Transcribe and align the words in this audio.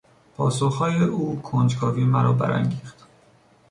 پاسخهای 0.37 1.03
او 1.03 1.41
کنجکاوی 1.41 2.03
مرا 2.03 2.33
برانگیخت. 2.33 3.07